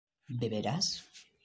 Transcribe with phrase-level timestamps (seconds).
[0.41, 0.87] ¿beberás?